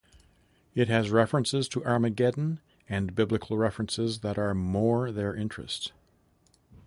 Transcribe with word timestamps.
It 0.73 0.87
has 0.87 1.11
references 1.11 1.69
to 1.69 1.85
Armageddon 1.85 2.59
and 2.89 3.13
biblical 3.13 3.55
references 3.59 4.21
that 4.21 4.35
are 4.35 4.55
more 4.55 5.11
their 5.11 5.35
interest. 5.35 5.91